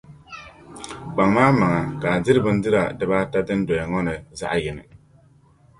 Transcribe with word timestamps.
Kpaŋmi 1.13 1.41
amaŋ 1.49 1.73
ka 2.01 2.07
a 2.15 2.23
diri 2.23 2.39
bindira 2.45 2.83
dibaata 2.97 3.39
din 3.47 3.61
doya 3.67 3.85
ŋɔ 3.91 3.99
ni 4.07 4.13
zaɣi 4.39 4.59
yini. 4.65 4.83